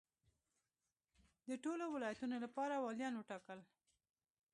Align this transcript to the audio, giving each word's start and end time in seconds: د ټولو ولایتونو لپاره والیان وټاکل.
د 1.47 1.49
ټولو 1.63 1.83
ولایتونو 1.95 2.35
لپاره 2.45 2.73
والیان 2.83 3.13
وټاکل. 3.15 3.59